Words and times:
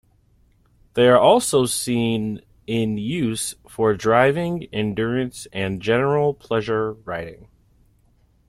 They 0.95 1.07
are 1.09 1.19
also 1.19 1.67
seen 1.67 2.41
in 2.65 2.97
use 2.97 3.53
for 3.69 3.93
driving, 3.93 4.63
endurance 4.73 5.45
and 5.53 5.79
general 5.79 6.33
pleasure 6.33 6.93
riding. 6.93 7.49